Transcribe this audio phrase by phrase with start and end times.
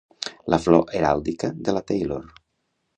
[0.53, 2.29] La flor heràldica de la Taylor.